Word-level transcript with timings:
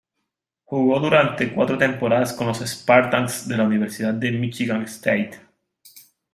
Jugó 0.65 0.99
durante 0.99 1.53
cuatro 1.53 1.77
temporadas 1.77 2.33
con 2.33 2.47
los 2.47 2.57
"Spartans" 2.57 3.47
de 3.47 3.55
la 3.55 3.65
Universidad 3.65 4.15
de 4.15 4.31
Michigan 4.31 4.81
State. 4.81 5.39